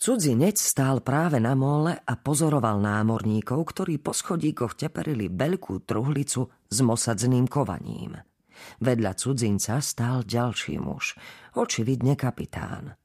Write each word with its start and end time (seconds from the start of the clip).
Cudzinec 0.00 0.56
stál 0.56 1.04
práve 1.04 1.36
na 1.44 1.52
mole 1.52 1.92
a 1.92 2.16
pozoroval 2.16 2.80
námorníkov, 2.80 3.68
ktorí 3.68 4.00
po 4.00 4.16
schodíkoch 4.16 4.72
teperili 4.72 5.28
veľkú 5.28 5.84
truhlicu 5.84 6.48
s 6.72 6.78
mosadzným 6.80 7.44
kovaním. 7.44 8.16
Vedľa 8.80 9.12
cudzinca 9.12 9.76
stál 9.84 10.24
ďalší 10.24 10.80
muž, 10.80 11.20
očividne 11.52 12.16
kapitán. 12.16 12.96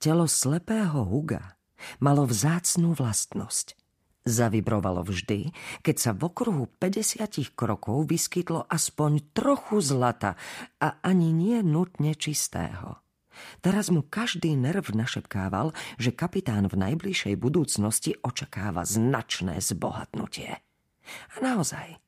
Telo 0.00 0.24
slepého 0.24 1.04
Huga 1.04 1.60
malo 2.00 2.24
vzácnú 2.24 2.96
vlastnosť. 2.96 3.76
Zavibrovalo 4.24 5.04
vždy, 5.04 5.52
keď 5.84 5.96
sa 6.00 6.10
v 6.16 6.24
okruhu 6.24 6.72
50 6.80 7.52
krokov 7.52 8.08
vyskytlo 8.08 8.64
aspoň 8.64 9.28
trochu 9.36 9.84
zlata 9.84 10.40
a 10.80 11.04
ani 11.04 11.36
nie 11.36 11.60
nutne 11.60 12.16
čistého. 12.16 12.96
Teraz 13.60 13.92
mu 13.92 14.00
každý 14.04 14.56
nerv 14.56 14.92
našepkával, 14.92 15.76
že 16.00 16.14
kapitán 16.14 16.66
v 16.66 16.80
najbližšej 16.80 17.34
budúcnosti 17.36 18.16
očakáva 18.24 18.88
značné 18.88 19.60
zbohatnutie. 19.60 20.60
A 21.32 21.34
naozaj, 21.42 21.98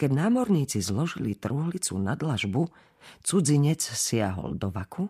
keď 0.00 0.10
námorníci 0.26 0.80
zložili 0.80 1.36
truhlicu 1.36 1.96
na 2.00 2.16
dlažbu, 2.16 2.68
cudzinec 3.22 3.82
siahol 3.82 4.56
do 4.56 4.72
vaku 4.72 5.06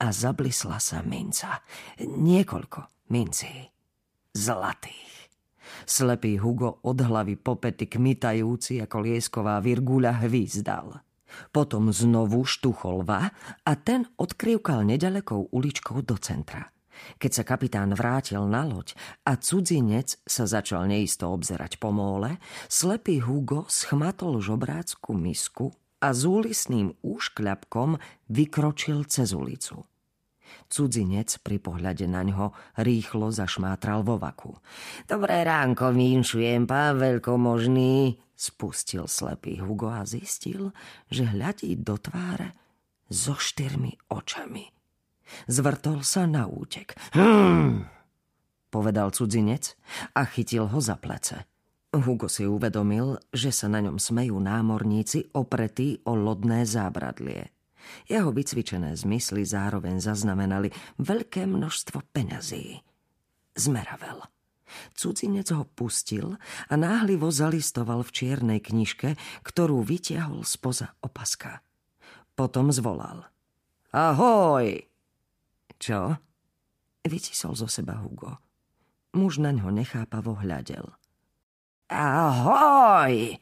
a 0.00 0.10
zablisla 0.12 0.78
sa 0.78 1.00
minca. 1.02 1.64
Niekoľko 2.00 3.10
mincí. 3.10 3.70
Zlatých. 4.34 5.30
Slepý 5.84 6.36
Hugo 6.40 6.80
od 6.84 6.98
hlavy 7.00 7.40
popety 7.40 7.88
kmitajúci 7.88 8.80
ako 8.84 8.96
liesková 9.04 9.60
virguľa 9.60 10.26
hvízdal. 10.26 11.03
Potom 11.50 11.90
znovu 11.94 12.42
štucholva 12.44 13.30
a 13.62 13.72
ten 13.78 14.06
odkrývkal 14.18 14.86
nedalekou 14.86 15.50
uličkou 15.52 16.02
do 16.02 16.18
centra. 16.18 16.74
Keď 17.18 17.30
sa 17.30 17.44
kapitán 17.44 17.90
vrátil 17.94 18.46
na 18.46 18.62
loď 18.62 18.94
a 19.26 19.34
cudzinec 19.34 20.14
sa 20.22 20.46
začal 20.46 20.86
neisto 20.86 21.26
obzerať 21.26 21.82
po 21.82 21.90
móle, 21.90 22.38
slepý 22.70 23.18
Hugo 23.18 23.66
schmatol 23.66 24.38
žobrácku 24.38 25.10
misku 25.14 25.74
a 25.98 26.14
s 26.14 26.22
úlisným 26.22 26.94
úškľapkom 27.02 27.98
vykročil 28.30 29.08
cez 29.10 29.34
ulicu. 29.34 29.82
Cudzinec 30.70 31.40
pri 31.42 31.58
pohľade 31.58 32.06
na 32.06 32.22
ňo 32.22 32.54
rýchlo 32.78 33.34
zašmátral 33.34 34.06
vo 34.06 34.20
vaku. 34.20 34.54
Dobré 35.08 35.42
ránko, 35.42 35.90
vínšujem, 35.90 36.68
pán 36.68 37.00
veľkomožný, 37.00 38.23
Spustil 38.44 39.08
slepý 39.08 39.56
Hugo 39.56 39.88
a 39.88 40.04
zistil, 40.04 40.76
že 41.08 41.24
hľadí 41.24 41.80
do 41.80 41.96
tváre 41.96 42.52
so 43.08 43.40
štyrmi 43.40 43.96
očami. 44.12 44.68
Zvrtol 45.48 46.04
sa 46.04 46.28
na 46.28 46.44
útek. 46.44 46.92
Hmm, 47.16 47.88
povedal 48.68 49.16
cudzinec 49.16 49.80
a 50.12 50.28
chytil 50.28 50.68
ho 50.68 50.76
za 50.76 51.00
plece. 51.00 51.48
Hugo 51.96 52.28
si 52.28 52.44
uvedomil, 52.44 53.16
že 53.32 53.48
sa 53.48 53.64
na 53.72 53.80
ňom 53.80 53.96
smejú 53.96 54.36
námorníci 54.36 55.32
opretí 55.32 56.04
o 56.04 56.12
lodné 56.12 56.68
zábradlie. 56.68 57.48
Jeho 58.12 58.28
vycvičené 58.28 58.92
zmysly 58.92 59.48
zároveň 59.48 60.04
zaznamenali 60.04 60.68
veľké 61.00 61.48
množstvo 61.48 62.12
peňazí. 62.12 62.84
Zmeravel. 63.56 64.33
Cudzinec 64.96 65.50
ho 65.54 65.64
pustil 65.64 66.38
a 66.70 66.74
náhlivo 66.74 67.30
zalistoval 67.30 68.02
v 68.02 68.14
čiernej 68.14 68.60
knižke, 68.60 69.16
ktorú 69.46 69.82
vytiahol 69.82 70.42
spoza 70.42 70.94
opaska. 71.00 71.60
Potom 72.34 72.74
zvolal. 72.74 73.30
Ahoj! 73.94 74.82
Čo? 75.78 76.18
Vycisol 77.06 77.54
zo 77.54 77.70
seba 77.70 78.00
Hugo. 78.02 78.42
Muž 79.14 79.38
na 79.38 79.54
ňo 79.54 79.70
nechápavo 79.70 80.34
hľadel. 80.42 80.90
Ahoj! 81.86 83.38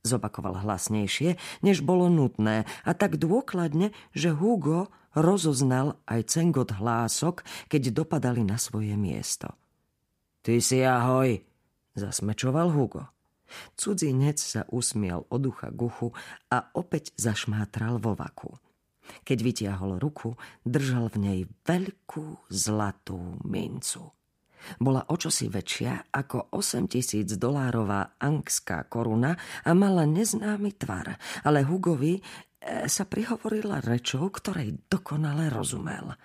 Zopakoval 0.00 0.64
hlasnejšie, 0.64 1.36
než 1.60 1.84
bolo 1.84 2.08
nutné 2.08 2.64
a 2.88 2.96
tak 2.96 3.20
dôkladne, 3.20 3.92
že 4.16 4.32
Hugo 4.32 4.88
rozoznal 5.12 6.00
aj 6.08 6.32
cengot 6.32 6.72
hlások, 6.72 7.44
keď 7.68 7.92
dopadali 7.92 8.40
na 8.40 8.56
svoje 8.56 8.96
miesto. 8.96 9.59
Ty 10.40 10.56
si 10.64 10.80
ahoj, 10.80 11.36
zasmečoval 11.92 12.72
Hugo. 12.72 13.12
Cudzinec 13.76 14.40
sa 14.40 14.64
usmial 14.72 15.28
od 15.28 15.40
ducha 15.44 15.68
guchu 15.68 16.16
a 16.48 16.72
opäť 16.72 17.12
zašmátral 17.20 18.00
vo 18.00 18.16
vaku. 18.16 18.56
Keď 19.20 19.38
vytiahol 19.42 20.00
ruku, 20.00 20.40
držal 20.64 21.12
v 21.12 21.16
nej 21.20 21.40
veľkú 21.68 22.48
zlatú 22.48 23.36
mincu. 23.44 24.16
Bola 24.80 25.04
očosi 25.12 25.52
väčšia 25.52 26.08
ako 26.08 26.56
8 26.56 26.88
tisíc 26.88 27.28
dolárová 27.36 28.16
angská 28.16 28.88
koruna 28.88 29.36
a 29.64 29.76
mala 29.76 30.08
neznámy 30.08 30.72
tvar, 30.80 31.20
ale 31.44 31.64
Hugovi 31.64 32.16
e, 32.16 32.22
sa 32.88 33.04
prihovorila 33.04 33.84
rečou, 33.84 34.28
ktorej 34.28 34.88
dokonale 34.88 35.52
rozumel. 35.52 36.16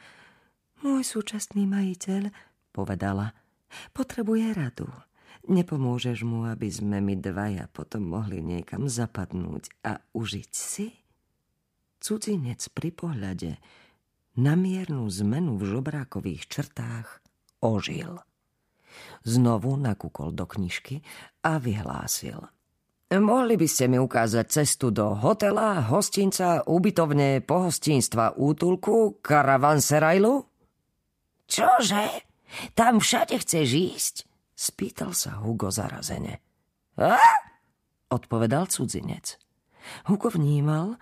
Môj 0.84 1.04
súčasný 1.04 1.64
majiteľ, 1.68 2.32
povedala, 2.76 3.32
Potrebuje 3.94 4.56
radu. 4.56 4.88
Nepomôžeš 5.46 6.26
mu, 6.26 6.50
aby 6.50 6.74
sme 6.74 6.98
my 7.06 7.22
dvaja 7.22 7.70
potom 7.70 8.10
mohli 8.10 8.42
niekam 8.42 8.90
zapadnúť 8.90 9.70
a 9.86 10.02
užiť 10.18 10.52
si? 10.52 10.90
Cudzinec 12.02 12.66
pri 12.74 12.90
pohľade 12.90 13.52
na 14.42 14.58
miernu 14.58 15.06
zmenu 15.08 15.56
v 15.56 15.64
žobrákových 15.70 16.50
črtách 16.50 17.22
ožil. 17.62 18.20
Znovu 19.22 19.78
nakúkol 19.78 20.34
do 20.34 20.50
knižky 20.50 21.06
a 21.46 21.62
vyhlásil. 21.62 22.42
Mohli 23.14 23.56
by 23.56 23.68
ste 23.70 23.86
mi 23.86 24.02
ukázať 24.02 24.46
cestu 24.50 24.90
do 24.90 25.14
hotela, 25.14 25.78
hostinca, 25.88 26.66
ubytovne, 26.66 27.40
pohostinstva, 27.46 28.34
útulku, 28.34 29.22
karavanserajlu? 29.22 30.42
Čože? 31.46 32.35
Tam 32.78 33.04
všade 33.04 33.36
chceš 33.42 33.68
ísť? 33.72 34.16
Spýtal 34.56 35.12
sa 35.12 35.44
Hugo 35.44 35.68
zarazene. 35.68 36.40
A? 36.96 37.20
Odpovedal 38.08 38.72
cudzinec. 38.72 39.36
Hugo 40.08 40.32
vnímal, 40.32 40.96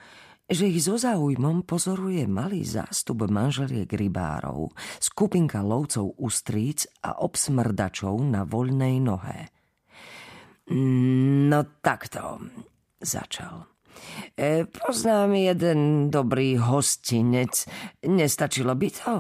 že 0.49 0.67
ich 0.67 0.83
so 0.83 0.99
záujmom 0.99 1.63
pozoruje 1.63 2.27
malý 2.27 2.67
zástup 2.67 3.29
manželiek 3.29 3.87
rybárov, 3.87 4.75
skupinka 4.99 5.63
lovcov 5.63 6.17
ustríc 6.19 6.89
a 6.99 7.15
obsmrdačov 7.21 8.19
na 8.21 8.43
voľnej 8.43 8.99
nohe. 8.99 9.53
No 10.73 11.59
takto, 11.83 12.39
začal. 12.99 13.67
E, 14.35 14.65
poznám 14.65 15.35
jeden 15.35 16.09
dobrý 16.09 16.57
hostinec. 16.57 17.67
Nestačilo 18.03 18.73
by 18.73 18.89
to? 18.89 19.13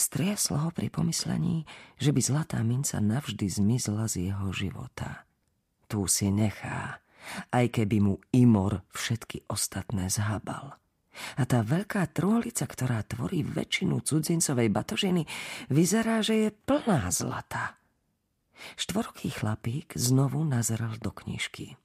Striaslo 0.00 0.56
ho 0.56 0.70
pri 0.72 0.88
pomyslení, 0.88 1.68
že 2.00 2.16
by 2.16 2.20
zlatá 2.24 2.64
minca 2.64 2.96
navždy 3.04 3.44
zmizla 3.52 4.08
z 4.08 4.32
jeho 4.32 4.48
života. 4.48 5.28
Tu 5.92 6.00
si 6.08 6.32
nechá, 6.32 7.04
aj 7.52 7.68
keby 7.68 8.00
mu 8.00 8.14
Imor 8.32 8.80
všetky 8.96 9.44
ostatné 9.52 10.08
zhabal. 10.08 10.80
A 11.36 11.44
tá 11.44 11.60
veľká 11.60 12.08
truhlica, 12.16 12.64
ktorá 12.64 13.04
tvorí 13.04 13.44
väčšinu 13.44 14.00
cudzincovej 14.00 14.72
batožiny, 14.72 15.28
vyzerá, 15.68 16.24
že 16.24 16.48
je 16.48 16.50
plná 16.64 17.12
zlata. 17.12 17.76
Štvoroký 18.80 19.28
chlapík 19.36 19.92
znovu 20.00 20.40
nazeral 20.48 20.96
do 20.96 21.12
knižky. 21.12 21.76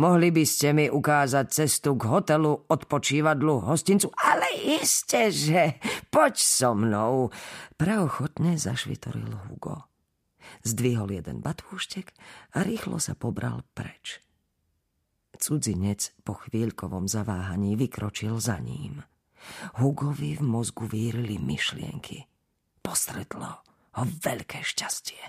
Mohli 0.00 0.34
by 0.34 0.44
ste 0.44 0.68
mi 0.72 0.86
ukázať 0.88 1.46
cestu 1.52 1.94
k 1.94 2.08
hotelu, 2.08 2.66
odpočívadlu, 2.68 3.68
hostincu? 3.68 4.10
Ale 4.16 4.48
iste, 4.80 5.28
že 5.28 5.76
poď 6.08 6.34
so 6.38 6.72
mnou. 6.74 7.28
Preochotne 7.76 8.56
zašvitoril 8.58 9.48
Hugo. 9.48 9.86
Zdvihol 10.64 11.12
jeden 11.12 11.44
batúštek 11.44 12.16
a 12.56 12.64
rýchlo 12.64 12.98
sa 12.98 13.12
pobral 13.14 13.62
preč. 13.76 14.24
Cudzinec 15.38 16.18
po 16.26 16.34
chvíľkovom 16.34 17.06
zaváhaní 17.06 17.78
vykročil 17.78 18.42
za 18.42 18.58
ním. 18.58 19.06
Hugovi 19.78 20.34
v 20.34 20.42
mozgu 20.42 20.90
vírili 20.90 21.38
myšlienky. 21.38 22.26
Postretlo 22.82 23.67
ho 23.98 24.04
veľké 24.06 24.62
šťastie, 24.62 25.22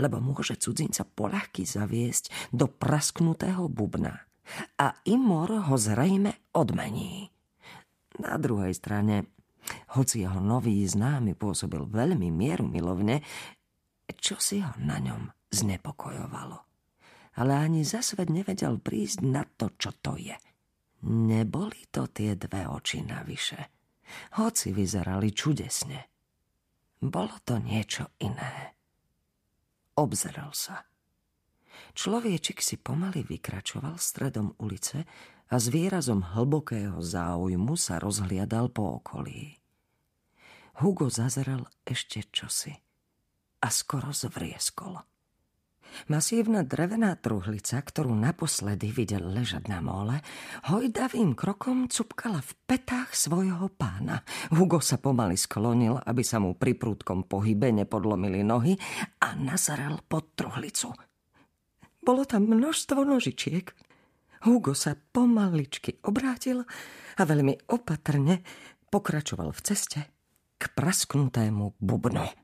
lebo 0.00 0.18
môže 0.18 0.56
cudzinca 0.56 1.04
poľahky 1.04 1.68
zaviesť 1.68 2.50
do 2.50 2.66
prasknutého 2.66 3.68
bubna 3.68 4.24
a 4.78 4.92
Imor 5.08 5.68
ho 5.68 5.76
zrejme 5.76 6.52
odmení. 6.52 7.32
Na 8.20 8.38
druhej 8.38 8.76
strane, 8.76 9.34
hoci 9.96 10.22
jeho 10.22 10.38
nový 10.38 10.84
známy 10.84 11.34
pôsobil 11.34 11.82
veľmi 11.88 12.28
mierumilovne, 12.30 13.24
čo 14.20 14.36
si 14.38 14.60
ho 14.60 14.72
na 14.78 15.00
ňom 15.00 15.32
znepokojovalo. 15.50 16.58
Ale 17.34 17.52
ani 17.58 17.82
za 17.82 17.98
svet 18.04 18.30
nevedel 18.30 18.78
prísť 18.78 19.26
na 19.26 19.42
to, 19.42 19.74
čo 19.74 19.90
to 19.98 20.14
je. 20.14 20.36
Neboli 21.04 21.90
to 21.90 22.06
tie 22.08 22.38
dve 22.38 22.64
oči 22.70 23.02
navyše, 23.02 23.60
hoci 24.38 24.70
vyzerali 24.70 25.34
čudesne. 25.34 26.13
Bolo 27.04 27.36
to 27.44 27.60
niečo 27.60 28.08
iné. 28.16 28.72
Obzeral 30.00 30.56
sa. 30.56 30.88
Človečik 31.92 32.64
si 32.64 32.80
pomaly 32.80 33.20
vykračoval 33.28 34.00
stredom 34.00 34.56
ulice 34.56 35.04
a 35.52 35.54
s 35.60 35.68
výrazom 35.68 36.24
hlbokého 36.32 36.96
záujmu 37.04 37.76
sa 37.76 38.00
rozhliadal 38.00 38.72
po 38.72 39.04
okolí. 39.04 39.60
Hugo 40.80 41.12
zazrel 41.12 41.68
ešte 41.84 42.24
čosi 42.32 42.72
a 43.60 43.68
skoro 43.68 44.10
zvrieskol. 44.10 44.98
Masívna 46.10 46.66
drevená 46.66 47.16
truhlica, 47.16 47.80
ktorú 47.80 48.12
naposledy 48.12 48.92
videl 48.92 49.24
ležať 49.24 49.70
na 49.72 49.80
mole, 49.80 50.20
hojdavým 50.68 51.32
krokom 51.32 51.88
cupkala 51.88 52.44
v 52.44 52.52
petách 52.68 53.16
svojho 53.16 53.72
pána. 53.72 54.26
Hugo 54.52 54.82
sa 54.82 55.00
pomaly 55.00 55.38
sklonil, 55.38 55.96
aby 56.02 56.20
sa 56.20 56.42
mu 56.42 56.52
pri 56.58 56.76
prúdkom 56.76 57.24
pohybe 57.24 57.72
nepodlomili 57.72 58.44
nohy 58.44 58.76
a 59.24 59.32
nazrel 59.38 60.02
pod 60.04 60.36
truhlicu. 60.36 60.92
Bolo 62.04 62.28
tam 62.28 62.52
množstvo 62.52 63.00
nožičiek. 63.00 63.72
Hugo 64.44 64.76
sa 64.76 64.92
pomaličky 64.92 66.04
obrátil 66.04 66.68
a 67.16 67.22
veľmi 67.24 67.72
opatrne 67.72 68.44
pokračoval 68.92 69.56
v 69.56 69.60
ceste 69.64 70.00
k 70.60 70.62
prasknutému 70.76 71.80
bubnu. 71.80 72.43